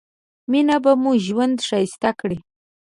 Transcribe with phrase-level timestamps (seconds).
[0.51, 2.37] مينه به مو ژوند ښايسته کړي